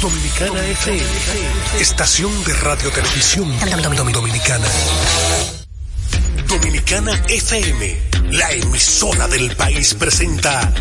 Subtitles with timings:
[0.00, 3.52] Dominicana FM, estación de radio televisión
[4.14, 4.66] dominicana.
[6.48, 7.98] Dominicana FM,
[8.32, 10.72] la emisora del país presenta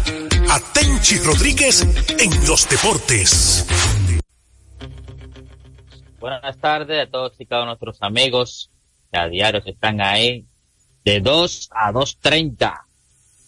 [0.50, 1.86] a Tenchi Rodríguez
[2.18, 3.68] en los deportes.
[6.22, 8.72] Buenas tardes a todos y cada uno de nuestros amigos
[9.12, 10.46] que a diario están ahí
[11.04, 12.84] de 2 a 2.30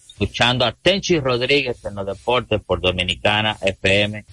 [0.10, 4.26] escuchando a Tenchi Rodríguez en los deportes por Dominicana FM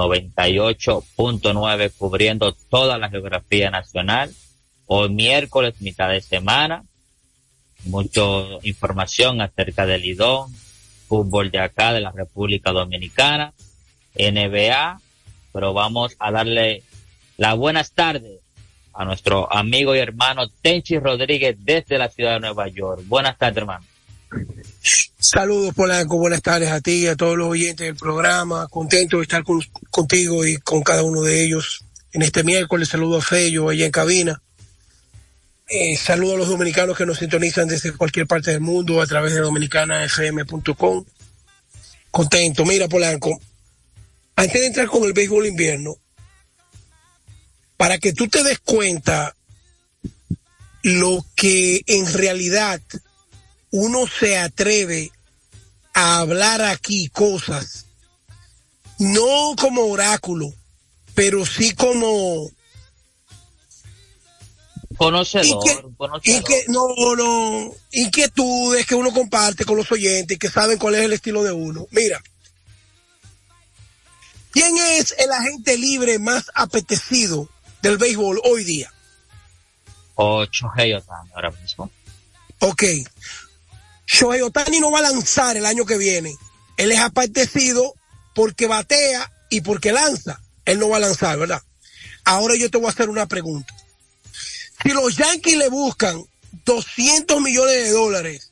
[0.00, 4.32] 98.9 cubriendo toda la geografía nacional.
[4.86, 6.84] Hoy miércoles, mitad de semana,
[7.84, 8.22] mucha
[8.62, 10.50] información acerca del Lidón,
[11.06, 13.52] fútbol de acá, de la República Dominicana,
[14.14, 15.00] NBA,
[15.52, 16.82] pero vamos a darle
[17.36, 18.40] las buenas tardes
[18.94, 23.02] a nuestro amigo y hermano Tenchi Rodríguez desde la ciudad de Nueva York.
[23.06, 23.84] Buenas tardes, hermano.
[24.82, 26.16] Saludos, Polanco.
[26.16, 28.66] Buenas tardes a ti y a todos los oyentes del programa.
[28.68, 29.44] Contento de estar
[29.90, 32.88] contigo y con cada uno de ellos en este miércoles.
[32.88, 34.42] Saludo a Fello allá en cabina.
[35.68, 39.34] Eh, saludo a los dominicanos que nos sintonizan desde cualquier parte del mundo a través
[39.34, 41.04] de dominicanafm.com.
[42.10, 42.64] Contento.
[42.64, 43.40] Mira, Polanco,
[44.34, 45.96] antes de entrar con el béisbol invierno,
[47.76, 49.36] para que tú te des cuenta
[50.82, 52.80] lo que en realidad
[53.70, 55.12] uno se atreve
[55.94, 57.86] a hablar aquí cosas,
[58.98, 60.52] no como oráculo,
[61.14, 62.50] pero sí como
[64.96, 65.64] conocedor,
[66.24, 66.86] y que, no,
[67.16, 71.42] no, inquietudes que uno comparte con los oyentes y que saben cuál es el estilo
[71.42, 71.86] de uno.
[71.90, 72.22] Mira,
[74.50, 77.48] ¿quién es el agente libre más apetecido
[77.80, 78.92] del béisbol hoy día?
[80.16, 80.70] Ocho
[81.34, 81.90] ahora mismo.
[82.58, 82.82] Ok.
[84.12, 86.36] Shohei Otani no va a lanzar el año que viene.
[86.76, 87.94] Él es apetecido
[88.34, 90.40] porque batea y porque lanza.
[90.64, 91.62] Él no va a lanzar, ¿verdad?
[92.24, 93.72] Ahora yo te voy a hacer una pregunta.
[94.82, 96.24] Si los Yankees le buscan
[96.64, 98.50] 200 millones de dólares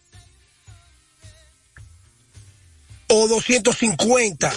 [3.09, 4.55] o 250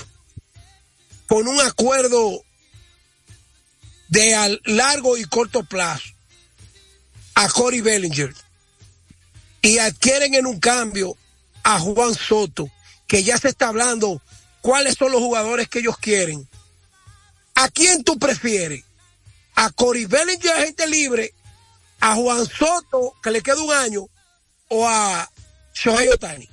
[1.25, 2.43] con un acuerdo
[4.09, 6.09] de largo y corto plazo
[7.33, 8.35] a Corey Bellinger,
[9.61, 11.15] y adquieren en un cambio
[11.63, 12.69] a Juan Soto,
[13.07, 14.21] que ya se está hablando
[14.61, 16.47] cuáles son los jugadores que ellos quieren.
[17.55, 18.83] ¿A quién tú prefieres?
[19.55, 21.33] ¿A Cory Bellinger, agente libre?
[21.99, 24.07] ¿A Juan Soto, que le queda un año?
[24.69, 25.29] ¿O a
[25.73, 26.47] Shohei Otani?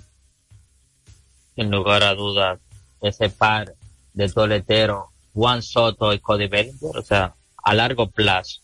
[1.54, 2.60] Sin lugar a dudas,
[3.00, 3.74] ese par
[4.12, 8.60] de toleteros, Juan Soto y Cody Bellinger, o sea, a largo plazo,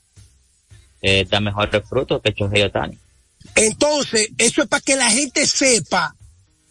[1.01, 2.99] eh, da mejores frutos que Shohei Otani.
[3.55, 6.15] Entonces, eso es para que la gente sepa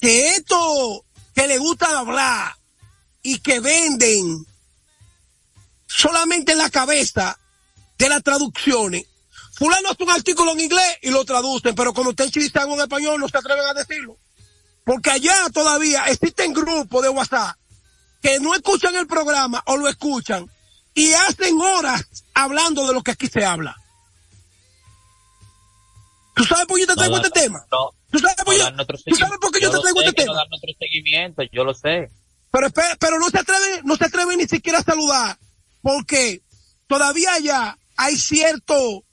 [0.01, 2.55] que esto que le gusta hablar
[3.21, 4.45] y que venden
[5.87, 7.37] solamente en la cabeza
[7.97, 9.05] de las traducciones.
[9.55, 13.19] Fulano hace un artículo en inglés y lo traducen, pero cuando dice algo en español
[13.19, 14.17] no se atreven a decirlo.
[14.83, 17.55] Porque allá todavía existen grupos de WhatsApp
[18.21, 20.49] que no escuchan el programa o lo escuchan
[20.93, 22.03] y hacen horas
[22.33, 23.77] hablando de lo que aquí se habla.
[26.33, 27.65] ¿Tú sabes por qué yo te traigo este tema?
[27.69, 28.53] ¿Tú sabes por,
[29.51, 30.33] qué yo te traigo este tema?
[30.33, 32.09] Dar nuestro seguimiento, yo lo sé.
[32.51, 32.67] Pero,
[32.99, 35.37] pero no se atreve, no se atreve ni siquiera a saludar,
[35.81, 36.41] porque
[36.87, 39.03] todavía ya hay cierto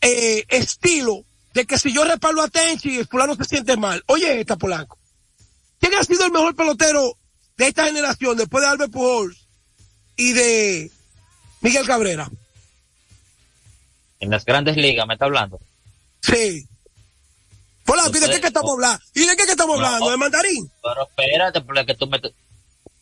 [0.00, 1.24] eh, estilo
[1.54, 4.02] de que si yo respaldo a Tenchi, el fulano se siente mal.
[4.06, 4.98] Oye, esta Polanco.
[5.80, 7.16] ¿Quién ha sido el mejor pelotero
[7.56, 9.46] de esta generación después de Albert Pujols
[10.16, 10.90] y de
[11.60, 12.30] Miguel Cabrera?
[14.20, 15.60] En las grandes ligas, ¿me está hablando?
[16.26, 16.66] Sí.
[17.84, 19.04] Polanco, ¿y de qué que estamos hablando?
[19.14, 20.10] ¿Y de qué que estamos hablando?
[20.10, 20.70] ¿De mandarín?
[20.82, 22.20] Pero espérate, porque tú me...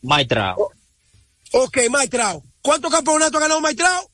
[0.02, 0.70] Maitrao.
[1.52, 2.42] Ok, Maitrao.
[2.60, 4.10] ¿Cuántos campeonatos ha ganado Maitrao?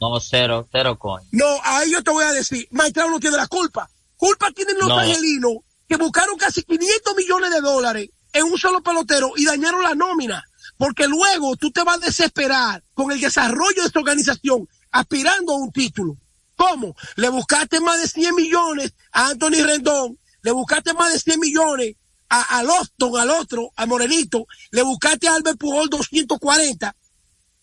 [0.00, 1.26] No, cero, cero coño.
[1.32, 3.88] No, ahí yo te voy a decir, Maitrao no tiene la culpa.
[4.16, 5.58] Culpa tienen los angelinos
[5.88, 10.44] que buscaron casi 500 millones de dólares en un solo pelotero y dañaron la nómina.
[10.76, 15.56] Porque luego tú te vas a desesperar con el desarrollo de esta organización aspirando a
[15.56, 16.16] un título.
[16.62, 16.94] ¿Cómo?
[17.16, 21.96] Le buscaste más de 100 millones a Anthony Rendón, le buscaste más de 100 millones
[22.28, 26.94] a, a Lofton, al otro, a Morenito, le buscaste a Albert Pujol 240.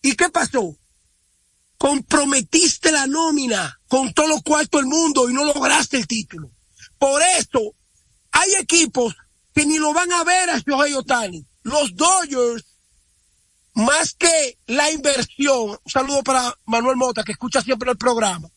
[0.02, 0.76] ¿Y qué pasó?
[1.78, 6.50] Comprometiste la nómina con todo lo cuarto del mundo y no lograste el título.
[6.98, 7.74] Por eso,
[8.32, 9.16] hay equipos
[9.54, 11.42] que ni lo van a ver a Shohei Otani.
[11.62, 12.66] Los Dodgers,
[13.72, 18.50] más que la inversión, un saludo para Manuel Mota, que escucha siempre el programa.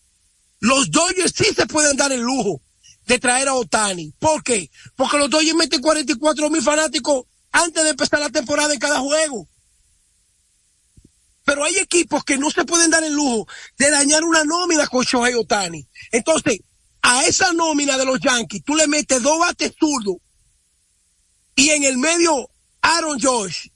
[0.63, 2.61] Los Dodgers sí se pueden dar el lujo
[3.05, 4.13] de traer a Otani.
[4.17, 4.71] ¿Por qué?
[4.95, 9.49] Porque los Dodgers meten 44 mil fanáticos antes de empezar la temporada en cada juego.
[11.43, 13.45] Pero hay equipos que no se pueden dar el lujo
[13.77, 15.85] de dañar una nómina con Shohei Otani.
[16.13, 16.61] Entonces,
[17.01, 20.15] a esa nómina de los Yankees, tú le metes dos bates zurdos
[21.57, 22.49] y en el medio
[22.81, 23.67] Aaron Josh,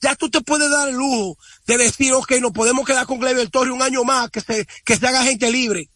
[0.00, 1.36] ya tú te puedes dar el lujo
[1.66, 4.96] de decir, ok, nos podemos quedar con Gleyber Torres un año más, que se, que
[4.96, 5.91] se haga gente libre.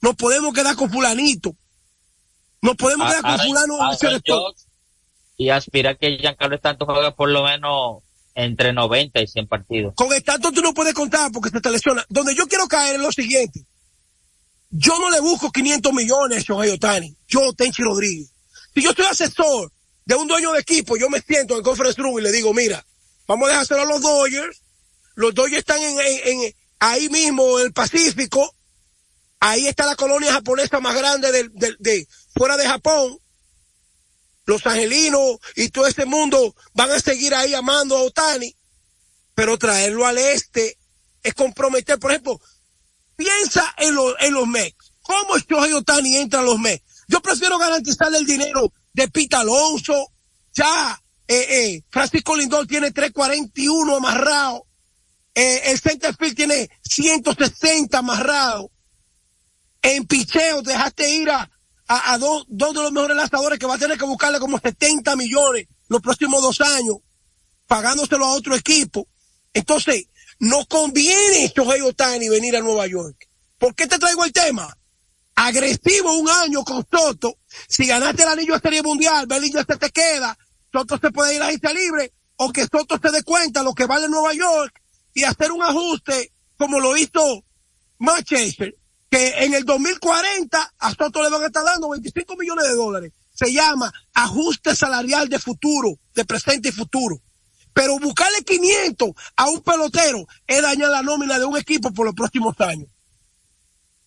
[0.00, 1.54] Nos podemos quedar con fulanito.
[2.62, 3.78] Nos podemos quedar con fulano.
[5.36, 8.02] y aspira que Giancarlo Stanton juegue por lo menos
[8.34, 9.94] entre 90 y 100 partidos.
[9.94, 12.04] Con Stanton tú no puedes contar porque se te lesiona.
[12.08, 13.64] Donde yo quiero caer es lo siguiente.
[14.70, 17.16] Yo no le busco 500 millones a Shohei Otani.
[17.26, 18.30] Yo, Tenchi Rodríguez.
[18.74, 19.72] Si yo soy asesor
[20.04, 22.84] de un dueño de equipo, yo me siento en conference room y le digo, mira,
[23.26, 24.62] vamos a dejárselo a los Dodgers.
[25.16, 28.54] Los Dodgers están en, en, ahí mismo en el Pacífico.
[29.40, 33.18] Ahí está la colonia japonesa más grande de, de, de fuera de Japón.
[34.44, 38.54] Los angelinos y todo ese mundo van a seguir ahí amando a Otani.
[39.34, 40.78] Pero traerlo al este
[41.22, 42.40] es comprometer, por ejemplo,
[43.16, 44.92] piensa en, en los Mets.
[45.02, 46.84] ¿Cómo Shohei Otani entra a los Mets?
[47.08, 50.12] Yo prefiero garantizarle el dinero de Pita Alonso.
[50.52, 54.66] Ya, eh, eh, Francisco Lindor tiene 341 amarrado.
[55.34, 58.70] Eh, el centerfield tiene 160 amarrado.
[59.82, 61.50] En picheo dejaste ir a,
[61.86, 65.16] a, dos, dos de los mejores lanzadores que va a tener que buscarle como 70
[65.16, 66.98] millones los próximos dos años,
[67.66, 69.08] pagándoselo a otro equipo.
[69.52, 70.06] Entonces,
[70.38, 73.28] no conviene Shohei Otani venir a Nueva York.
[73.58, 74.74] ¿Por qué te traigo el tema?
[75.34, 77.38] Agresivo un año con Soto.
[77.68, 80.36] Si ganaste el anillo de Serie Mundial, Bellinger se te queda.
[80.72, 83.86] Soto se puede ir a la libre o que Soto se dé cuenta lo que
[83.86, 84.80] vale Nueva York
[85.12, 87.44] y hacer un ajuste como lo hizo
[87.98, 88.76] Manchester,
[89.10, 93.12] que en el 2040 a Soto le van a estar dando 25 millones de dólares.
[93.34, 97.20] Se llama ajuste salarial de futuro, de presente y futuro.
[97.72, 102.14] Pero buscarle 500 a un pelotero es dañar la nómina de un equipo por los
[102.14, 102.88] próximos años.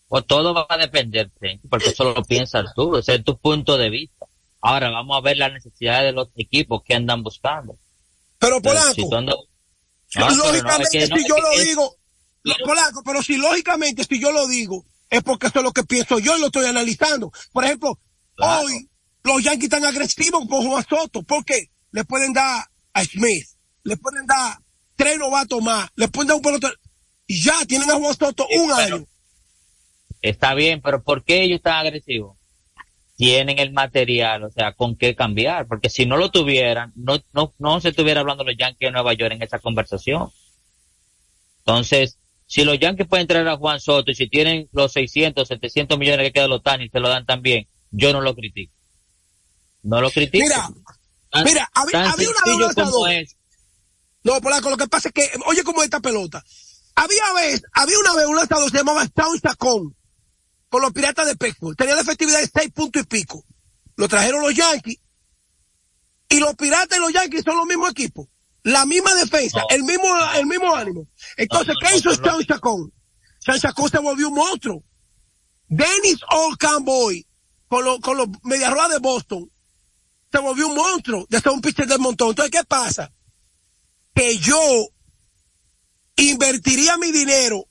[0.07, 1.31] O todo va a depender,
[1.69, 4.27] porque eso lo piensas tú, ese es tu punto de vista.
[4.61, 7.77] Ahora vamos a ver las necesidades de los equipos que andan buscando.
[8.37, 9.09] Pero Polanco,
[10.15, 11.97] lógicamente si yo lo digo,
[12.63, 16.17] Polanco, pero si lógicamente si yo lo digo, es porque eso es lo que pienso
[16.17, 17.31] yo y lo estoy analizando.
[17.51, 17.99] Por ejemplo,
[18.39, 18.89] hoy
[19.23, 23.45] los Yankees están agresivos con Juan Soto, porque le pueden dar a Smith,
[23.83, 24.57] le pueden dar
[24.95, 26.73] tres novatos más, le pueden dar un pelotero,
[27.27, 29.05] y ya tienen a Juan Soto un año.
[30.23, 32.35] Está bien, pero ¿por qué ellos están agresivos?
[33.15, 37.53] Tienen el material, o sea, con qué cambiar, porque si no lo tuvieran, no, no,
[37.59, 40.31] no se estuviera hablando los Yankees de Nueva York en esa conversación.
[41.59, 42.17] Entonces,
[42.53, 46.27] si los Yankees pueden traer a Juan Soto y si tienen los 600, 700 millones
[46.27, 48.71] que quedan los Tanis, se lo dan también, yo no lo critico.
[49.81, 50.43] No lo critico.
[50.43, 50.69] Mira,
[51.43, 53.35] mira, había, una vez
[54.21, 56.43] no, Polaco, lo que pasa es que, oye cómo esta pelota.
[56.93, 59.95] Había vez, había una vez un lanzador se llamaba Town Chacón,
[60.69, 61.75] con los piratas de Pittsburgh.
[61.75, 63.43] Tenía la efectividad de seis puntos y pico.
[63.95, 64.99] Lo trajeron los Yankees.
[66.29, 68.27] Y los piratas y los Yankees son los mismos equipos.
[68.63, 71.07] La misma defensa, el mismo, el mismo ánimo.
[71.37, 72.93] Entonces, ¿qué hizo Town Chacón?
[73.45, 74.83] Town Chacón se volvió un monstruo.
[75.67, 77.27] Dennis Old Boy,
[77.67, 79.51] con los, con los mediarroas de Boston,
[80.31, 82.29] se volvió un monstruo de ser un pitcher del montón.
[82.29, 83.11] Entonces, ¿qué pasa?
[84.13, 84.59] que yo
[86.15, 87.65] invertiría mi dinero.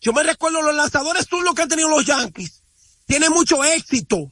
[0.00, 2.62] Yo me recuerdo los lanzadores los que han tenido los Yankees.
[3.06, 4.30] tiene mucho éxito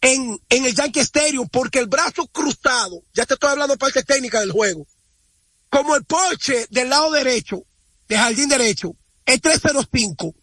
[0.00, 4.40] en, en el Yankee Stadium porque el brazo cruzado, ya te estoy hablando parte técnica
[4.40, 4.86] del juego,
[5.70, 7.64] como el Porsche del lado derecho,
[8.08, 10.34] de jardín derecho, es 305.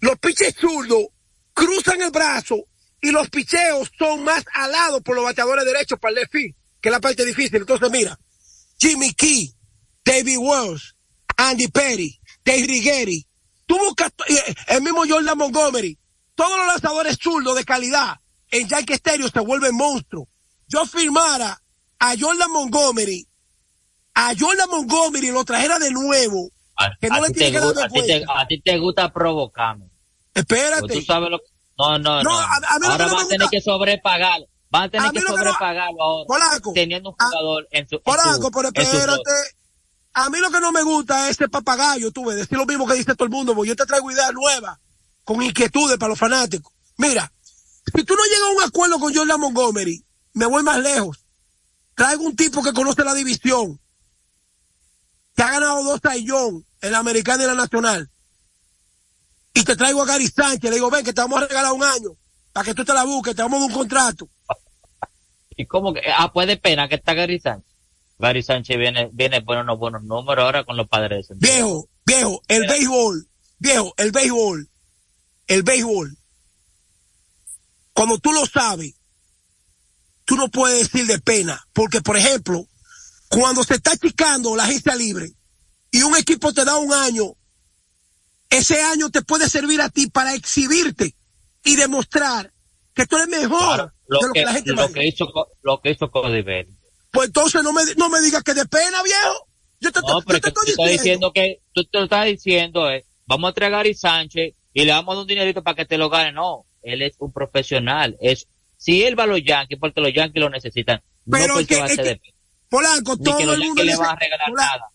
[0.00, 1.06] Los piches zurdos
[1.54, 2.56] cruzan el brazo
[3.00, 6.92] y los picheos son más alados por los bateadores derechos para el left que es
[6.92, 7.56] la parte difícil.
[7.56, 8.18] Entonces mira,
[8.78, 9.54] Jimmy Key,
[10.04, 10.94] David Wells,
[11.36, 13.26] Andy Perry, Dave Rigeri,
[13.66, 15.98] tú buscas eh, el mismo Jordan Montgomery,
[16.34, 18.20] todos los lanzadores zurdos de calidad
[18.50, 20.28] en Yankee Stadium se vuelven monstruos.
[20.68, 21.60] Yo firmara
[21.98, 23.27] a Jordan Montgomery,
[24.20, 27.84] a Jordan Montgomery lo trajera de nuevo, a, que no le ti tiene que dar
[28.36, 29.88] a, ti te, gusta provocarme.
[30.34, 30.80] Espérate.
[30.88, 31.44] Pues tú sabes lo que...
[31.78, 32.38] No, no, No, no.
[32.38, 34.46] a- a mí ahora no van a tener que sobrepagarlo.
[34.70, 36.26] Van a tener que sobrepagarlo ahora.
[36.26, 36.72] Polaco.
[36.72, 37.96] Teniendo un jugador en su...
[37.96, 38.02] en
[38.42, 39.30] su- pero espérate.
[40.14, 42.88] A mí lo que no me gusta es ese papagayo, tú ves, decir lo mismo
[42.88, 44.78] que dice todo el mundo, porque yo te traigo ideas nuevas,
[45.22, 46.72] con inquietudes para los fanáticos.
[46.96, 47.32] Mira,
[47.94, 51.24] si tú no llegas a un acuerdo con Jordan Montgomery, me voy más lejos.
[51.94, 53.78] Traigo un tipo que conoce la división,
[55.38, 58.10] que ha ganado dos taillón en la americana y la nacional.
[59.54, 61.84] Y te traigo a Gary Sánchez, le digo, ven, que te vamos a regalar un
[61.84, 62.10] año,
[62.52, 64.28] para que tú te la busques, te vamos a dar un contrato.
[65.50, 67.72] Y como que, ah, pues de pena que está Gary Sánchez.
[68.18, 71.28] Gary Sánchez viene, viene poniendo unos buenos números ahora con los padres.
[71.36, 72.72] Viejo, viejo, el Mira.
[72.72, 73.28] béisbol,
[73.60, 74.68] viejo, el béisbol,
[75.46, 76.18] el béisbol.
[77.92, 78.92] Cuando tú lo sabes,
[80.24, 82.66] tú no puedes decir de pena, porque por ejemplo,
[83.28, 85.30] cuando se está achicando la agencia libre
[85.90, 87.34] y un equipo te da un año,
[88.50, 91.14] ese año te puede servir a ti para exhibirte
[91.64, 92.52] y demostrar
[92.94, 95.26] que tú eres mejor Claro, lo, de lo que, que, la gente lo que hizo,
[95.62, 96.66] lo que hizo Bellinger.
[97.12, 99.48] Pues entonces no me, no me digas que de pena, viejo.
[99.80, 102.26] Yo te, No, yo pero te que tú estás diciendo que, tú te lo estás
[102.26, 105.84] diciendo es, vamos a traer a Gary Sánchez y le damos un dinerito para que
[105.84, 106.32] te lo gane.
[106.32, 108.16] No, él es un profesional.
[108.20, 111.76] Es, si él va a los Yankees, porque los Yankees lo necesitan, Pero no que-
[111.76, 112.20] va a es ser que- de
[112.68, 114.90] Polanco, Ni todo que el mundo le van a regalar nada.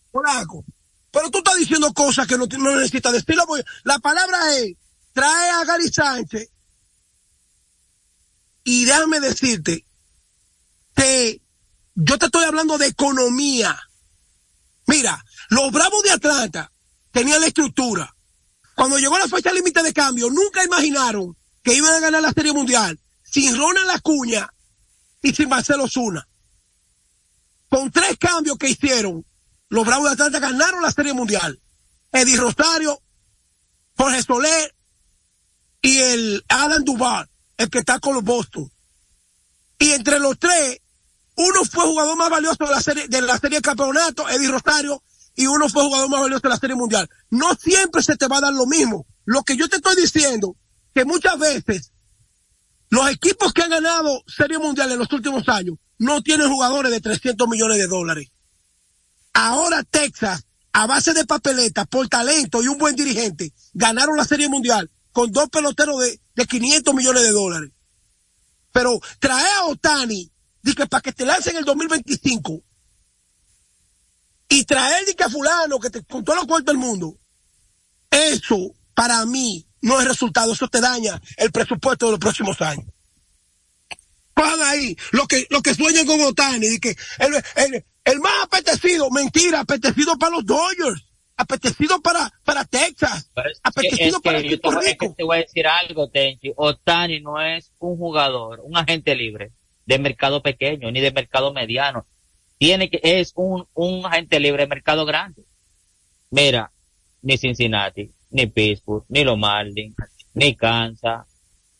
[1.10, 4.74] Pero tú estás diciendo cosas que no, no necesitas porque La palabra es,
[5.12, 6.50] trae a Gary Sánchez
[8.64, 9.84] y déjame decirte
[10.96, 11.40] que
[11.94, 13.78] yo te estoy hablando de economía.
[14.86, 16.72] Mira, los Bravos de Atlanta
[17.12, 18.14] tenían la estructura.
[18.74, 22.52] Cuando llegó la fecha límite de cambio, nunca imaginaron que iban a ganar la Serie
[22.52, 24.52] Mundial sin Ronald Acuña
[25.22, 26.26] y sin Marcelo Zuna
[27.74, 29.26] con tres cambios que hicieron,
[29.68, 31.60] los Bravos de Atlanta ganaron la Serie Mundial.
[32.12, 33.02] Eddie Rosario,
[33.96, 34.72] Jorge Soler
[35.82, 38.70] y el Adam Duval, el que está con los Boston.
[39.80, 40.82] Y entre los tres,
[41.34, 45.02] uno fue jugador más valioso de la serie, de la serie de campeonato, Eddie Rosario,
[45.34, 47.10] y uno fue jugador más valioso de la serie mundial.
[47.30, 49.04] No siempre se te va a dar lo mismo.
[49.24, 50.54] Lo que yo te estoy diciendo,
[50.94, 51.90] que muchas veces
[52.90, 57.00] los equipos que han ganado Serie Mundial en los últimos años no tienen jugadores de
[57.00, 58.30] 300 millones de dólares.
[59.32, 64.48] Ahora Texas, a base de papeletas, por talento y un buen dirigente, ganaron la Serie
[64.48, 67.70] Mundial con dos peloteros de, de 500 millones de dólares.
[68.72, 70.30] Pero trae a Otani,
[70.76, 72.62] que para que te lance en el 2025,
[74.48, 77.18] y traer que a fulano que te, con todos los cuartos del mundo,
[78.10, 82.86] eso para mí no es resultado, eso te daña el presupuesto de los próximos años.
[84.34, 88.44] Cojan ahí, lo que, lo que sueñan con Otani, de que el, el, el más
[88.44, 91.04] apetecido, mentira, apetecido para los Dodgers,
[91.36, 95.14] apetecido para, para Texas, es apetecido para que Puerto voy, es que Rico.
[95.16, 96.52] te voy a decir algo, Tenchi.
[96.56, 99.52] Otani no es un jugador, un agente libre
[99.86, 102.06] de mercado pequeño ni de mercado mediano.
[102.58, 105.42] Tiene que, es un, un agente libre de mercado grande.
[106.30, 106.70] Mira,
[107.22, 109.94] ni Cincinnati, ni Pittsburgh, ni los Marlins,
[110.34, 111.26] ni Kansas,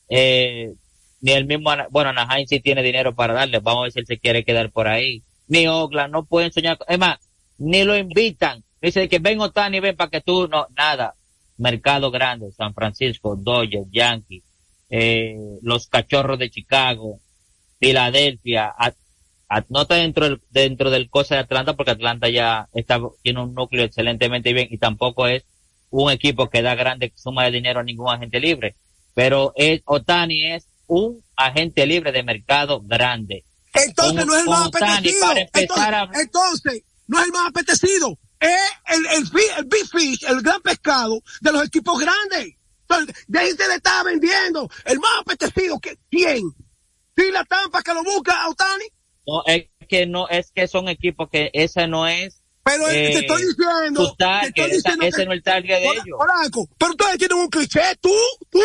[0.09, 0.75] eh,
[1.25, 4.07] ni el mismo, bueno, Anaheim sí tiene dinero para darle, vamos a ver si él
[4.07, 5.23] se quiere quedar por ahí.
[5.49, 7.19] Ni Oakland, no pueden soñar, es más,
[7.57, 8.63] ni lo invitan.
[8.83, 11.15] Dice que ven Otani, ven para que tú, no, nada.
[11.57, 14.43] Mercado grande, San Francisco, Dodgers, Yankees,
[14.91, 17.19] eh, los Cachorros de Chicago,
[17.81, 18.75] Filadelfia,
[19.71, 23.55] no está dentro del, dentro del cosa de Atlanta porque Atlanta ya está, tiene un
[23.55, 25.43] núcleo excelentemente bien y tampoco es
[25.89, 28.75] un equipo que da grande suma de dinero a ningún agente libre.
[29.15, 33.45] Pero es, Otani es un agente libre de mercado grande.
[33.73, 35.33] Entonces Con- no es el más apetecido.
[35.53, 38.19] Entonces, a- entonces, no es el más apetecido.
[38.41, 39.25] Es el, el,
[39.59, 42.55] el big fish, el gran pescado de los equipos grandes.
[42.89, 44.69] Entonces, déjense de estar vendiendo.
[44.85, 46.43] El más apetecido, ¿qué- ¿quién?
[47.17, 48.85] ¿Sí la tampa que lo busca a Otani?
[49.27, 52.43] No, es que no, es que son equipos que ese no es.
[52.65, 54.15] Pero eh, te estoy diciendo.
[54.17, 56.19] te estoy esa- diciendo ese que- no es el target de Hola- ellos.
[56.19, 58.15] Polanco, pero ustedes tienen un cliché, tú,
[58.51, 58.61] tú,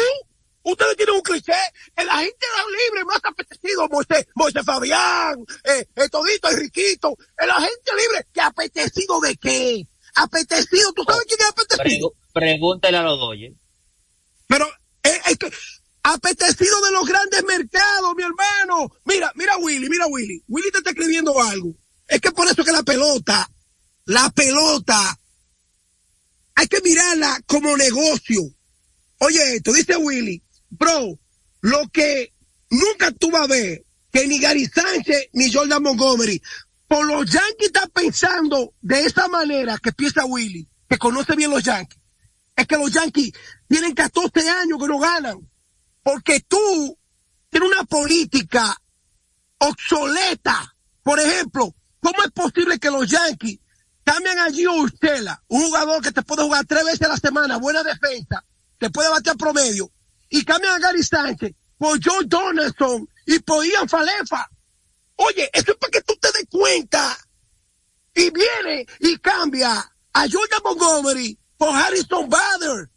[0.71, 1.53] Ustedes tienen un cliché.
[1.95, 2.45] El agente
[2.87, 7.17] libre más apetecido, Moisés, Moisés Fabián, eh, eh, Todito y Riquito.
[7.37, 9.87] El agente libre, ¿qué apetecido de qué?
[10.15, 12.13] Apetecido, ¿tú sabes quién es apetecido?
[12.33, 13.53] pregúntale a los doyes.
[14.47, 14.65] Pero,
[15.03, 15.51] eh, es que,
[16.03, 18.91] apetecido de los grandes mercados, mi hermano.
[19.05, 20.43] Mira, mira Willy, mira Willy.
[20.47, 21.75] Willy te está escribiendo algo.
[22.07, 23.49] Es que por eso que la pelota,
[24.05, 25.19] la pelota,
[26.55, 28.41] hay que mirarla como negocio.
[29.19, 31.19] Oye, esto dice Willy, bro,
[31.61, 32.33] lo que
[32.69, 36.41] nunca tú vas a ver, que ni Gary Sánchez ni Jordan Montgomery,
[36.87, 41.63] por los Yankees están pensando de esa manera que piensa Willy, que conoce bien los
[41.63, 42.01] Yankees.
[42.55, 43.31] Es que los Yankees
[43.67, 45.47] tienen 14 años que no ganan.
[46.01, 46.97] Porque tú
[47.49, 48.75] tienes una política
[49.59, 50.75] obsoleta.
[51.03, 53.59] Por ejemplo, ¿cómo es posible que los Yankees
[54.03, 57.57] cambian a Gio Urstela, un jugador que te puede jugar tres veces a la semana,
[57.57, 58.43] buena defensa,
[58.79, 59.91] te puede batear promedio,
[60.29, 64.49] y cambian a Gary Sánchez por Joe Donaldson y por Ian Falefa?
[65.15, 67.17] Oye, eso es para que tú te des cuenta.
[68.15, 72.89] Y viene y cambia a Jordan Montgomery por Harrison Bader.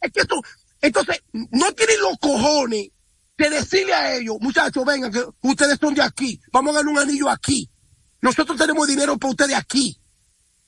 [0.00, 0.40] Es que esto,
[0.80, 2.90] entonces, no tienen los cojones
[3.36, 6.98] de decirle a ellos, muchachos, vengan, que ustedes son de aquí, vamos a ganar un
[6.98, 7.70] anillo aquí.
[8.20, 9.96] Nosotros tenemos dinero para ustedes aquí.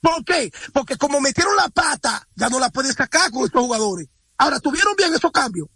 [0.01, 0.51] ¿Por qué?
[0.73, 4.09] Porque como metieron la pata, ya no la pueden sacar con estos jugadores.
[4.39, 5.69] Ahora, ¿tuvieron bien esos cambios?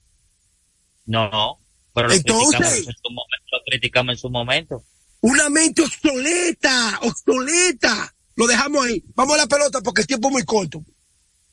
[1.06, 1.60] No, no.
[1.94, 4.84] Pero lo, Entonces, criticamos en su momento, lo criticamos en su momento.
[5.20, 8.14] Una mente obsoleta, obsoleta.
[8.36, 9.02] Lo dejamos ahí.
[9.14, 10.84] Vamos a la pelota porque el tiempo es muy corto.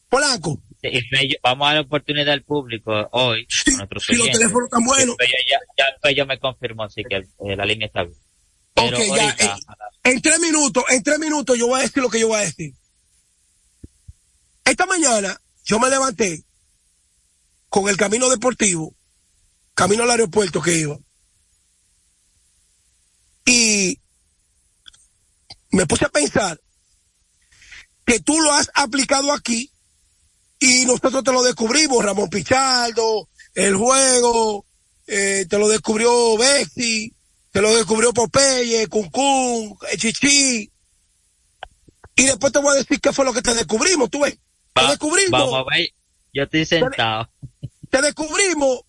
[0.10, 0.62] Polanco.
[1.42, 3.46] vamos a dar la oportunidad al público hoy.
[3.50, 5.16] Sí, si los teléfonos están buenos.
[5.48, 8.18] Ya, ya, ya me confirmó, así que eh, la línea está bien.
[8.76, 9.30] ok, ya.
[9.40, 9.54] Eh,
[10.04, 12.46] en tres minutos, en tres minutos yo voy a decir lo que yo voy a
[12.46, 12.74] decir.
[14.66, 16.44] Esta mañana yo me levanté
[17.70, 18.94] con el camino deportivo,
[19.74, 20.98] camino al aeropuerto que iba.
[23.46, 24.00] Y
[25.72, 26.60] me puse a pensar
[28.06, 29.72] que tú lo has aplicado aquí
[30.60, 34.66] y nosotros te lo descubrimos, Ramón Pichardo, el juego,
[35.08, 37.14] eh, te lo descubrió Bexi,
[37.52, 40.72] te lo descubrió Popeye, Cuncún, Chichi.
[42.16, 44.38] Y después te voy a decir qué fue lo que te descubrimos, tú ves.
[44.74, 45.32] te descubrimos.
[45.32, 45.90] Vamos a ver,
[46.34, 47.30] yo estoy sentado.
[47.90, 48.82] Te, descubrimos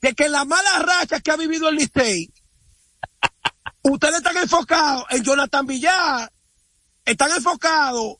[0.00, 2.32] de que la mala racha que ha vivido el Licey,
[3.82, 6.32] ustedes están enfocados en Jonathan Villar,
[7.04, 8.16] están enfocados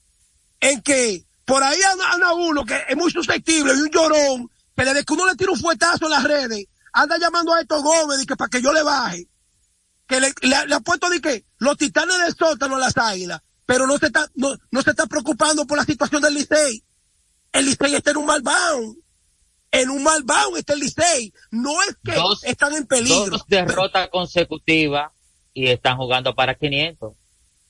[0.60, 5.04] en que por ahí anda, uno que es muy susceptible y un llorón, que desde
[5.04, 8.48] que uno le tira un fuetazo en las redes, anda llamando a estos Gómez para
[8.48, 9.30] que yo le baje
[10.10, 13.96] que le, le, ha puesto de que los titanes del sótano las águilas, pero no
[13.96, 16.84] se está, no, no se está preocupando por la situación del Licey.
[17.52, 18.96] El Licey está en un mal bound.
[19.72, 21.32] En un mal bound está el Licey.
[21.50, 22.14] No es que
[22.48, 23.26] están en peligro.
[23.30, 25.12] Dos derrotas consecutivas
[25.54, 27.14] y están jugando para 500.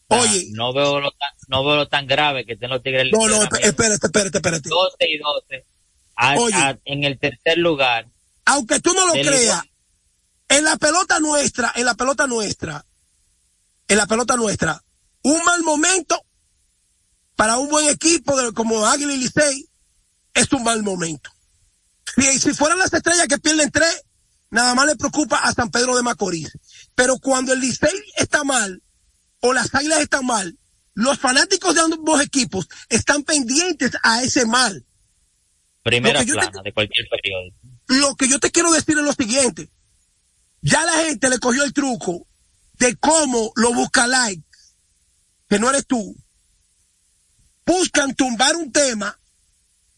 [0.08, 0.48] Oye.
[0.52, 3.12] No veo lo tan, no veo lo tan grave que estén los Tigres.
[3.12, 4.68] No, no, espérate, espérate, espérate.
[4.68, 6.80] 12 y 12.
[6.84, 8.08] en el tercer lugar.
[8.46, 9.62] Aunque tú no lo creas,
[10.48, 12.84] en la pelota nuestra, en la pelota nuestra,
[13.86, 14.82] en la pelota nuestra,
[15.22, 16.20] un mal momento
[17.36, 19.68] para un buen equipo como Águila y Licey
[20.34, 21.30] es un mal momento.
[22.16, 24.04] Si, si fueran las estrellas que pierden tres,
[24.50, 26.56] nada más le preocupa a San Pedro de Macorís.
[26.94, 28.82] Pero cuando el Licey está mal
[29.40, 30.56] o las Águilas están mal,
[30.94, 34.84] los fanáticos de ambos equipos están pendientes a ese mal.
[35.82, 37.50] Primera plana de cualquier periodo.
[37.88, 39.70] Lo que yo te quiero decir es lo siguiente
[40.62, 42.26] ya la gente le cogió el truco
[42.74, 44.44] de cómo lo busca like,
[45.48, 46.16] que no eres tú.
[47.64, 49.18] Buscan tumbar un tema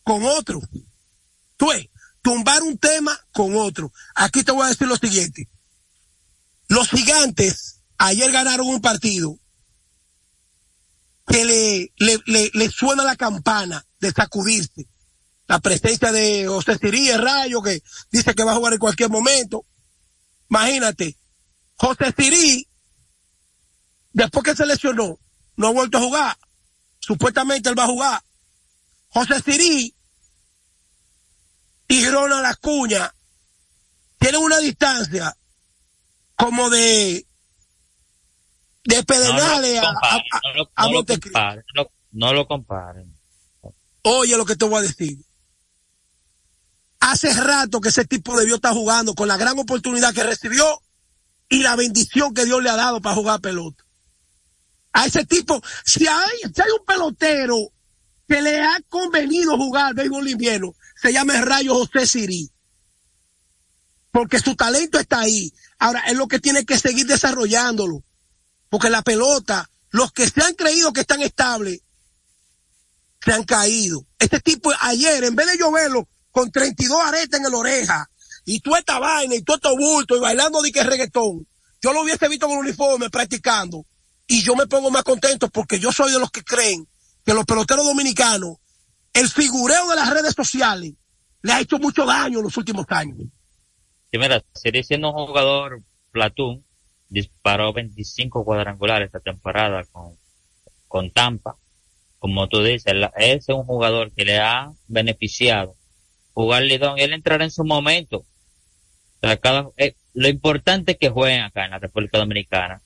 [0.02, 0.60] con otro.
[1.56, 1.88] Tú ves,
[2.22, 3.92] tumbar un tema con otro.
[4.14, 5.48] Aquí te voy a decir lo siguiente.
[6.68, 9.38] Los gigantes ayer ganaron un partido
[11.26, 14.88] que le, le, le, suena la campana de sacudirse.
[15.46, 19.66] La presencia de José Sirí Rayo, que dice que va a jugar en cualquier momento.
[20.48, 21.16] Imagínate,
[21.76, 22.66] José Sirí,
[24.12, 25.18] después que se lesionó,
[25.56, 26.38] no ha vuelto a jugar.
[26.98, 28.22] Supuestamente él va a jugar.
[29.08, 29.94] José Sirí
[31.92, 33.14] y Ronald Acuña
[34.18, 35.36] tienen una distancia
[36.36, 37.26] como de
[38.84, 39.88] de Pedernales no,
[41.34, 43.14] a, no, no lo comparen.
[44.04, 45.18] Oye lo que te voy a decir.
[47.00, 50.64] Hace rato que ese tipo debió estar jugando con la gran oportunidad que recibió
[51.50, 53.84] y la bendición que Dios le ha dado para jugar pelota.
[54.94, 57.70] A ese tipo, si hay, si hay un pelotero
[58.26, 62.48] que le ha convenido jugar béisbol invierno, se llama el Rayo José Sirí.
[64.12, 65.52] porque su talento está ahí.
[65.78, 68.04] Ahora, es lo que tiene que seguir desarrollándolo,
[68.68, 71.80] porque la pelota, los que se han creído que están estables,
[73.24, 74.06] se han caído.
[74.18, 78.10] Este tipo ayer, en vez de lloverlo con 32 aretes en la oreja,
[78.44, 81.48] y tú esta vaina, y tú estos bulto, y bailando de que reggaetón,
[81.80, 83.86] yo lo hubiese visto con el uniforme practicando,
[84.26, 86.86] y yo me pongo más contento porque yo soy de los que creen
[87.24, 88.58] que los peloteros dominicanos,
[89.12, 90.94] el figureo de las redes sociales,
[91.42, 93.18] le ha hecho mucho daño en los últimos años.
[94.10, 94.42] Sí, mira,
[94.82, 96.64] siendo un jugador Platón,
[97.08, 100.16] disparó 25 cuadrangulares esta temporada con,
[100.88, 101.56] con Tampa.
[102.18, 105.76] Como tú dices, es un jugador que le ha beneficiado
[106.34, 108.24] jugar Lidón él entrará en su momento.
[109.76, 112.82] Eh, lo importante es que jueguen acá en la República Dominicana.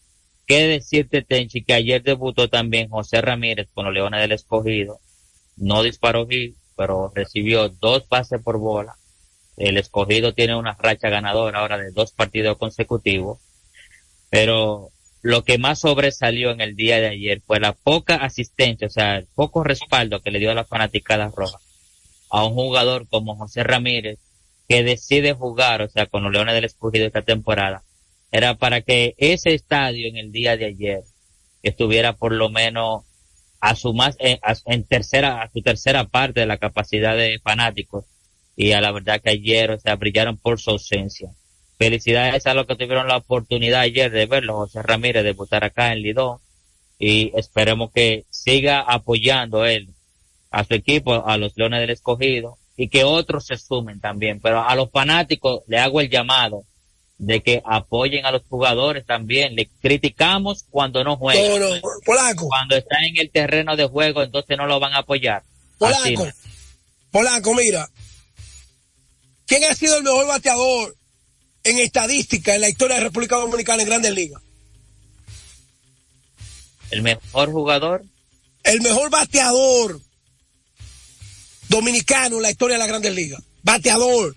[0.46, 5.00] Qué decirte, Tenchi, que ayer debutó también José Ramírez con los Leones del Escogido.
[5.56, 8.96] No disparó hit, pero recibió dos pases por bola.
[9.56, 13.38] El escogido tiene una racha ganadora ahora de dos partidos consecutivos.
[14.30, 14.90] Pero
[15.22, 19.16] lo que más sobresalió en el día de ayer fue la poca asistencia, o sea,
[19.16, 21.58] el poco respaldo que le dio a la fanaticada roja
[22.30, 24.18] a un jugador como José Ramírez,
[24.68, 27.82] que decide jugar, o sea, con los Leones del Escogido esta temporada,
[28.32, 31.02] era para que ese estadio en el día de ayer
[31.62, 33.04] estuviera por lo menos
[33.66, 38.04] a su más eh, en, tercera a su tercera parte de la capacidad de fanáticos.
[38.54, 41.30] Y a la verdad que ayer o sea brillaron por su ausencia.
[41.76, 46.02] Felicidades a los que tuvieron la oportunidad ayer de verlo José Ramírez debutar acá en
[46.02, 46.38] Lidón
[46.98, 49.88] y esperemos que siga apoyando él
[50.50, 54.40] a su equipo a los Leones del Escogido y que otros se sumen también.
[54.40, 56.62] Pero a los fanáticos le hago el llamado
[57.18, 59.54] de que apoyen a los jugadores también.
[59.54, 61.80] Le criticamos cuando no juegan.
[62.04, 62.48] Polaco.
[62.48, 65.42] Cuando está en el terreno de juego, entonces no lo van a apoyar.
[65.78, 66.28] Polaco.
[67.10, 67.88] Polaco, mira.
[69.46, 70.96] ¿Quién ha sido el mejor bateador
[71.62, 74.42] en estadística en la historia de República Dominicana en Grandes Ligas?
[76.90, 78.04] ¿El mejor jugador?
[78.64, 80.00] El mejor bateador
[81.68, 83.42] dominicano en la historia de las Grandes Ligas.
[83.62, 84.36] Bateador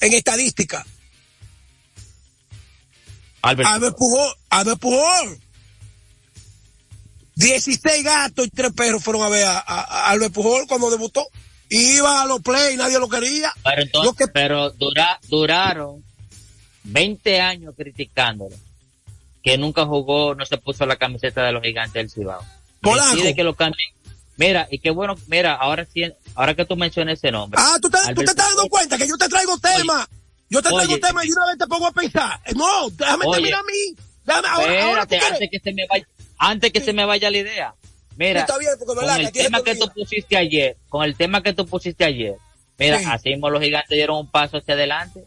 [0.00, 0.86] en estadística.
[3.42, 5.38] Albert, Albert Pujol, Albert Pujol.
[7.34, 11.26] 16 gatos y tres perros fueron a ver a, a, Albert Pujol cuando debutó.
[11.68, 13.52] Iba a los play, nadie lo quería.
[13.64, 16.04] Pero, entonces, pero dura, duraron
[16.84, 18.54] 20 años criticándolo.
[19.42, 22.44] Que nunca jugó, no se puso la camiseta de los gigantes del Cibao.
[22.82, 23.88] Decide que lo cambien.
[24.36, 26.02] Mira, y qué bueno, mira, ahora sí,
[26.34, 27.60] ahora que tú mencionas ese nombre.
[27.62, 30.08] Ah, tú te, tú te estás dando cuenta que yo te traigo temas.
[30.52, 32.38] Yo te traigo un tema y una vez te pongo a pensar.
[32.54, 33.96] No, déjame terminar a mí.
[34.24, 36.06] Déjame, ahora, ahora antes que se me vaya,
[36.38, 37.74] antes que se me vaya la idea.
[38.16, 42.04] Mira, bien, con el tema que tú pusiste ayer, con el tema que tú pusiste
[42.04, 42.34] ayer,
[42.78, 45.24] mira, así mismo los gigantes dieron un paso hacia adelante.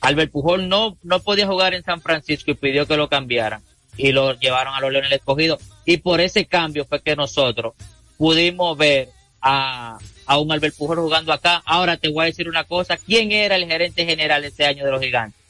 [0.00, 3.62] Albert Pujol no, no podía jugar en San Francisco y pidió que lo cambiaran
[3.96, 5.60] y lo llevaron a los Leones Escogidos.
[5.84, 7.74] Y por ese cambio fue que nosotros
[8.16, 9.08] pudimos ver
[9.40, 11.62] a, a un Albert Pujol jugando acá.
[11.64, 12.96] Ahora te voy a decir una cosa.
[12.96, 15.40] ¿Quién era el gerente general este año de los gigantes?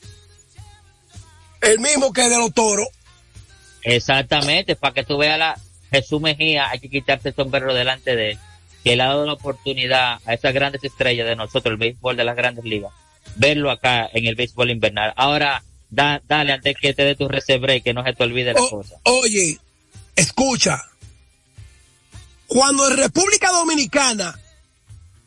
[1.60, 2.86] El mismo que de los toros.
[3.82, 5.56] Exactamente, para que tú veas la
[5.90, 8.38] Jesús Mejía, hay que quitarse el sombrero delante de él,
[8.82, 12.24] que le ha dado la oportunidad a esas grandes estrellas de nosotros, el béisbol de
[12.24, 12.92] las grandes ligas,
[13.36, 15.12] verlo acá en el béisbol invernal.
[15.16, 18.96] Ahora, dale antes que te dé tu reserve que no se te olvide la cosa.
[19.04, 19.58] Oye,
[20.16, 20.82] escucha,
[22.48, 24.36] cuando en República Dominicana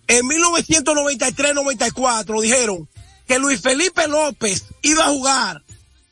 [0.10, 2.90] en 1993-94 dijeron
[3.28, 5.62] que Luis Felipe López iba a jugar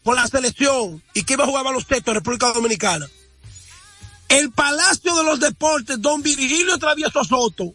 [0.03, 3.07] por la selección y que iba a jugar baloncesto en República Dominicana.
[4.29, 7.73] El Palacio de los Deportes, don Virgilio Travieso Soto,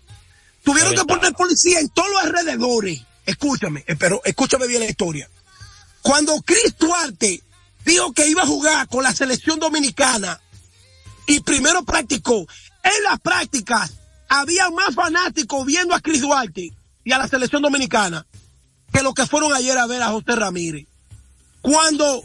[0.63, 3.03] tuvieron que poner policía en todos los alrededores.
[3.27, 5.29] Escúchame, eh, pero escúchame bien la historia.
[6.03, 7.43] Cuando Chris Duarte
[7.85, 10.41] dijo que iba a jugar con la selección dominicana
[11.27, 12.47] y primero practicó
[12.85, 13.91] en las prácticas
[14.33, 16.73] había más fanáticos viendo a Chris Duarte
[17.05, 18.27] y a la selección dominicana
[18.91, 20.87] que los que fueron ayer a ver a José Ramírez.
[21.61, 22.25] Cuando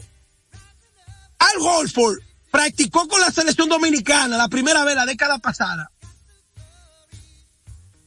[1.38, 5.90] Al Holford practicó con la selección dominicana la primera vez la década pasada,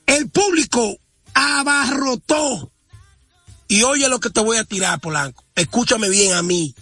[0.07, 0.97] el público
[1.35, 2.71] abarrotó.
[3.67, 5.45] Y oye lo que te voy a tirar, Polanco.
[5.55, 6.75] Escúchame bien a mí.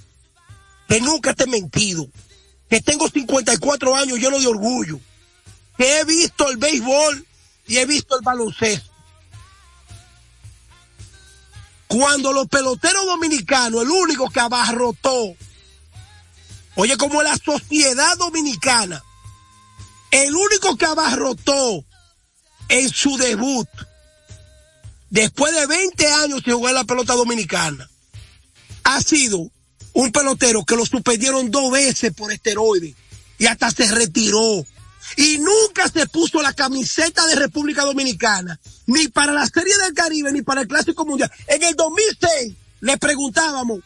[0.88, 2.08] Que nunca te he mentido.
[2.70, 5.00] Que tengo 54 años lleno de orgullo
[5.80, 7.26] que he visto el béisbol
[7.66, 8.92] y he visto el baloncesto.
[11.88, 15.38] Cuando los peloteros dominicanos, el único que abarrotó,
[16.76, 19.02] oye, como la sociedad dominicana,
[20.12, 21.86] el único que abarrotó
[22.68, 23.70] en su debut,
[25.10, 27.90] después de 20 años de jugar la pelota dominicana,
[28.84, 29.50] ha sido
[29.94, 32.96] un pelotero que lo suspendieron dos veces por esteroides
[33.38, 34.66] y hasta se retiró.
[35.18, 40.32] Y nunca se puso la camiseta de República Dominicana, ni para la Serie del Caribe,
[40.32, 41.32] ni para el Clásico Mundial.
[41.48, 43.80] En el 2006 le preguntábamos,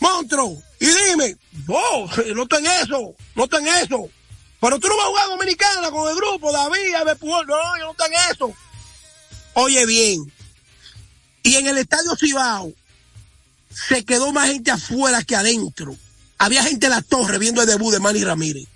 [0.00, 4.08] Montro, y dime, no, no está en eso, no está en eso.
[4.60, 8.06] Pero tú no vas a jugar Dominicana con el grupo, David, no, yo no está
[8.06, 8.52] en eso.
[9.54, 10.32] Oye bien,
[11.42, 12.72] y en el Estadio Cibao
[13.70, 15.96] se quedó más gente afuera que adentro.
[16.38, 18.66] Había gente en la torre viendo el debut de Manny Ramírez.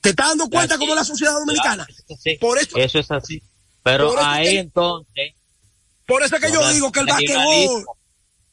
[0.00, 1.86] ¿Te estás dando cuenta cómo es la sociedad dominicana?
[2.40, 3.42] Por eso, eso es así.
[3.82, 5.34] Pero ahí entonces.
[6.06, 7.84] Por eso es que yo digo que el basquetbol,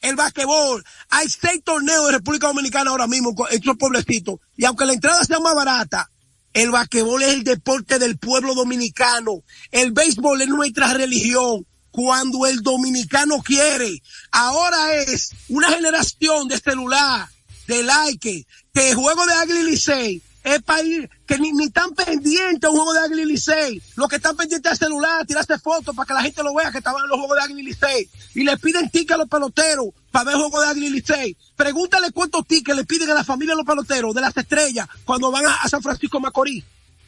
[0.02, 4.94] el basquetbol, hay seis torneos de República Dominicana ahora mismo, estos pueblecitos, y aunque la
[4.94, 6.10] entrada sea más barata,
[6.54, 9.44] el basquetbol es el deporte del pueblo dominicano.
[9.72, 14.02] El béisbol es nuestra religión cuando el dominicano quiere.
[14.32, 17.28] Ahora es una generación de celular,
[17.68, 20.22] de like, que juego de y Licey
[20.56, 23.82] es para ir, que ni, ni tan pendiente a un juego de Águila y Licey.
[23.96, 26.78] Los que están pendientes al celular, tirarse fotos para que la gente lo vea que
[26.78, 28.10] estaban en los juegos de Águila y Licey.
[28.36, 31.38] Y le piden tickets a los peloteros para ver el juego de Águila y Licey.
[31.56, 35.32] Pregúntale cuántos tickets le piden a la familia de los peloteros de las estrellas cuando
[35.32, 36.64] van a, San Francisco Macorís.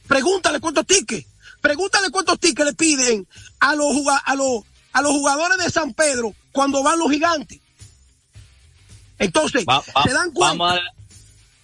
[0.07, 1.27] Pregúntale cuántos tickets.
[1.61, 3.27] Pregúntale cuántos tickets le piden
[3.59, 7.59] a los, a los, a los jugadores de San Pedro cuando van los gigantes.
[9.17, 9.65] Entonces,
[10.05, 10.79] se dan cuenta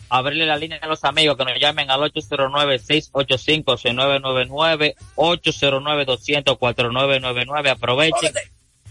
[0.10, 7.70] abrirle la línea a los amigos que nos llamen al 809-685-6999, 809-200-4999.
[7.70, 8.34] Aprovechen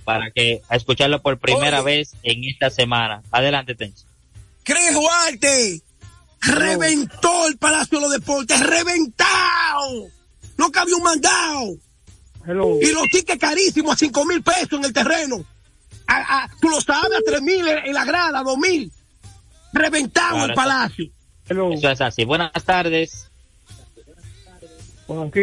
[0.05, 3.23] para que a escucharlo por primera vez en esta semana.
[3.31, 4.05] Adelante, Tencho.
[4.63, 5.83] Cris Duarte
[6.41, 10.07] reventó el Palacio de los Deportes, reventado.
[10.57, 11.77] No cabía un mandado.
[12.47, 15.43] Y los tickets carísimos a cinco mil pesos en el terreno.
[16.61, 18.93] tú lo sabes, a tres mil en la grada, dos mil
[19.75, 21.11] reventado el palacio.
[21.49, 22.25] Eso es así.
[22.25, 23.31] Buenas tardes.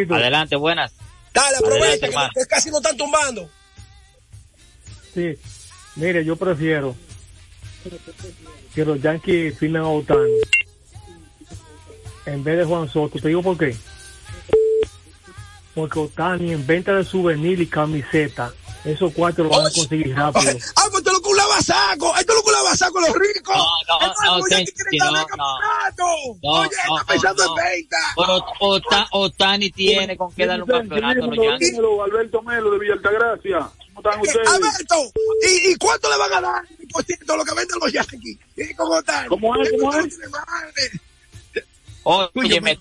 [0.09, 0.93] Adelante, buenas.
[1.33, 3.49] Dale, aprovecha, que, casi no están tumbando.
[5.13, 5.35] Sí,
[5.95, 6.95] mire, yo prefiero
[8.73, 10.39] que los Yankees firmen a Otani
[12.25, 13.19] en vez de Juan Soto.
[13.19, 13.75] Te digo por qué.
[15.75, 20.53] Porque Otani en venta de souvenir y camiseta esos cuatro lo van a conseguir rápido.
[21.73, 23.55] Ah, pues esto es lo que un lavasaco los ricos.
[23.55, 24.05] No, no, no,
[24.97, 25.11] no,
[25.97, 26.15] no,
[26.59, 27.97] Oye, está pensando en venta.
[28.15, 28.45] Pero
[29.11, 31.77] Otani tiene con qué darle un campeonato los Yankees.
[32.03, 33.69] Alberto Melo de Villa Altagracia.
[33.93, 34.47] ¿Cómo están ustedes?
[34.47, 34.95] Alberto,
[35.41, 38.37] ¿y, ¿y cuánto le van a dar por ciento lo que venden los Yankees?
[38.77, 39.27] ¿Cómo están?
[39.27, 39.69] ¿Cómo es?
[39.71, 40.17] ¿Cómo es?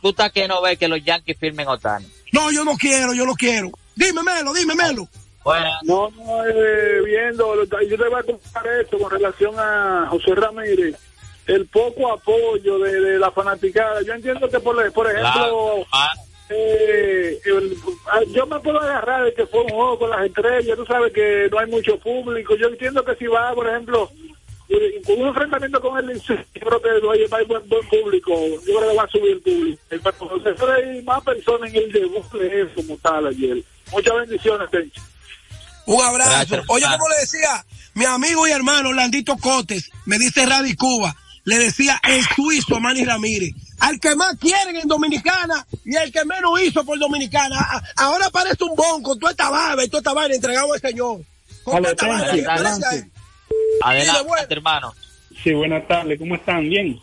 [0.01, 2.07] Tú estás que no ves que los Yankees firmen Otani.
[2.33, 3.71] No, yo no quiero, yo no quiero.
[3.97, 5.09] Dime, Melo, dime, Melo.
[5.85, 10.97] No, no, eh, viendo, yo te voy a contar esto con relación a José Ramírez,
[11.47, 14.03] el poco apoyo de, la fanaticada.
[14.03, 15.87] Yo entiendo que, por, por ejemplo,
[16.51, 17.41] eh,
[18.09, 21.13] ah, yo me puedo agarrar de que fue un juego con las estrellas, tú sabes
[21.13, 22.55] que no hay mucho público.
[22.57, 24.11] Yo entiendo que si va, por ejemplo,
[24.69, 28.35] eh, con un enfrentamiento con él, yo creo que va a buen, buen público,
[28.67, 29.83] yo creo que va a subir el público.
[29.91, 33.63] Entonces, hay más personas en el debut de eso como tal ayer.
[33.91, 35.01] Muchas bendiciones, Tencho.
[35.87, 36.63] Un abrazo.
[36.69, 37.65] Oye, como le decía,
[37.95, 43.05] mi amigo y hermano Landito Cotes, me dice Radi Cuba, le decía el suizo Manny
[43.05, 47.83] Ramírez, al que más quieren en Dominicana y el que menos hizo por Dominicana.
[47.97, 51.21] Ahora parece un bon con toda esta barba y toda esta vaina entregado al Señor.
[51.67, 53.11] Esta adelante,
[53.83, 54.95] adelante, hermano.
[55.43, 56.69] Sí, buenas tardes, ¿cómo están?
[56.69, 57.01] ¿Bien?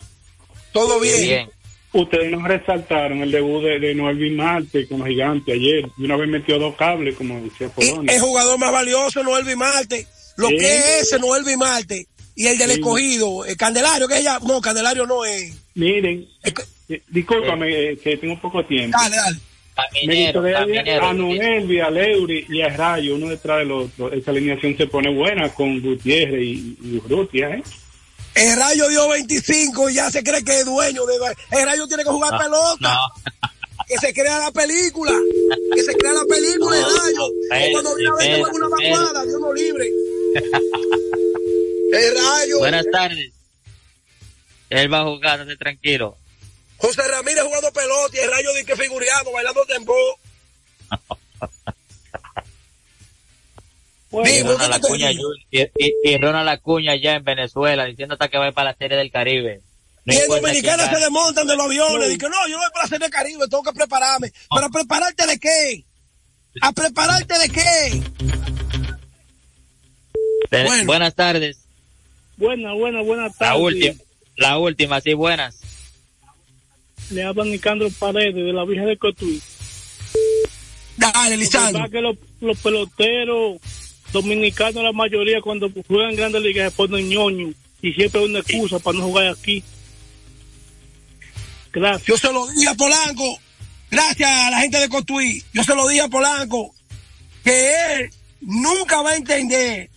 [0.72, 1.22] Todo bien.
[1.22, 1.57] bien.
[1.94, 5.88] Ustedes nos resaltaron el debut de, de Noel Marte con los gigantes ayer.
[5.98, 8.14] Y una vez metió dos cables, como decía Polonia.
[8.14, 10.06] El jugador más valioso, Noel Marte.
[10.36, 12.08] Lo que es ese Noel Marte.
[12.36, 14.40] Y el del escogido, el Candelario, que ella.
[14.46, 15.58] No, Candelario no es.
[15.74, 18.96] Miren, eh, discúlpame eh, que tengo poco tiempo.
[19.02, 19.40] Dale, dale.
[21.00, 24.12] a Noel, a Leuri y a Rayo, uno detrás del otro.
[24.12, 27.64] Esa alineación se pone buena con Gutiérrez y, y Urrutia, ¿eh?
[28.38, 31.16] El Rayo dio 25 y ya se cree que es dueño de...
[31.52, 33.00] El Rayo tiene que jugar pelota.
[33.88, 35.14] Que se crea la película.
[35.74, 37.72] Que se crea la película, el Rayo.
[37.72, 39.90] cuando viene a ver una vacuada, Dios no libre.
[41.94, 42.60] El Rayo.
[42.60, 43.32] Buenas tardes.
[44.70, 46.18] Él va a jugar, de tranquilo.
[46.78, 49.66] José Ramírez jugando pelota y el Rayo dice que figureado, bailando
[54.10, 54.28] tempo.
[54.28, 55.12] y, Ronald Acuña,
[55.52, 59.62] y, Ronald Acuña ya en Venezuela diciendo hasta que va para la Serie del Caribe.
[60.06, 62.10] y en Dominicana se desmontan de los aviones.
[62.10, 64.32] Dicen, no, yo voy para la Serie del Caribe, tengo que prepararme.
[64.54, 65.86] ¿Pero prepararte de qué?
[66.62, 68.04] ¿A prepararte de qué?
[70.86, 71.60] Buenas tardes.
[72.38, 73.54] Buena, buena, buena tarde.
[73.54, 73.96] La última,
[74.38, 75.60] la última, sí, buenas.
[77.10, 79.42] Le habla Nicandro Paredes de la Vieja de Cotuí.
[80.98, 81.90] Dale, Lisandro.
[81.90, 83.58] que los, los peloteros
[84.12, 88.80] dominicanos, la mayoría, cuando juegan grandes ligas, se ponen ñoño y siempre hay una excusa
[88.80, 89.64] para no jugar aquí.
[91.72, 92.08] Gracias.
[92.08, 93.40] Yo se lo dije a Polanco,
[93.92, 96.74] gracias a la gente de Cotuí, yo se lo dije a Polanco,
[97.44, 98.10] que él
[98.42, 99.90] nunca va a entender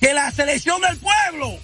[0.00, 1.58] que la selección del pueblo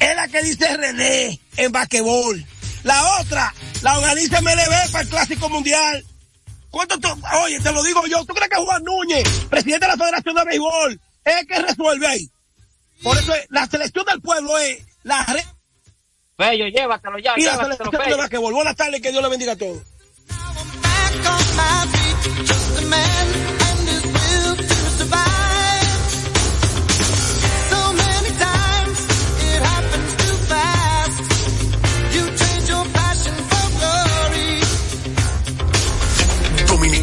[0.00, 2.44] es la que dice René en basquetbol.
[2.82, 6.04] La otra la organiza MLB para el Clásico Mundial.
[6.70, 6.96] ¿Cuánto
[7.44, 8.24] Oye, te lo digo yo.
[8.24, 12.06] ¿Tú crees que Juan Núñez, presidente de la Federación de Béisbol, es el que resuelve
[12.06, 12.30] ahí?
[13.02, 15.44] Por eso la selección del pueblo es la red.
[16.38, 17.34] Bello, llévatelo ya.
[17.36, 18.54] Y la selección de basquetbol.
[18.54, 19.82] Buenas tardes, que Dios le bendiga a todos.